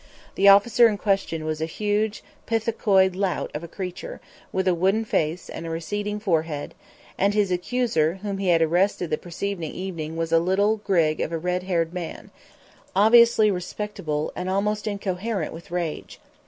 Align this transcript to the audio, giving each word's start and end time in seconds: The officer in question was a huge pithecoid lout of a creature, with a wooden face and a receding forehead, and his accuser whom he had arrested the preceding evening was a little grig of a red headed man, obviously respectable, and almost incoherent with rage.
The 0.33 0.47
officer 0.47 0.87
in 0.87 0.97
question 0.97 1.45
was 1.45 1.61
a 1.61 1.67
huge 1.67 2.23
pithecoid 2.47 3.15
lout 3.15 3.51
of 3.53 3.63
a 3.63 3.67
creature, 3.67 4.19
with 4.51 4.67
a 4.67 4.73
wooden 4.73 5.05
face 5.05 5.47
and 5.47 5.63
a 5.63 5.69
receding 5.69 6.19
forehead, 6.19 6.73
and 7.19 7.35
his 7.35 7.51
accuser 7.51 8.15
whom 8.23 8.39
he 8.39 8.47
had 8.47 8.63
arrested 8.63 9.11
the 9.11 9.19
preceding 9.19 9.71
evening 9.71 10.17
was 10.17 10.31
a 10.31 10.39
little 10.39 10.77
grig 10.77 11.21
of 11.21 11.31
a 11.31 11.37
red 11.37 11.61
headed 11.61 11.93
man, 11.93 12.31
obviously 12.95 13.51
respectable, 13.51 14.33
and 14.35 14.49
almost 14.49 14.87
incoherent 14.87 15.53
with 15.53 15.69
rage. 15.69 16.19